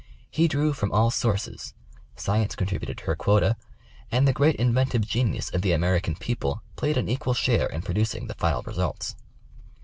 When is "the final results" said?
8.25-9.15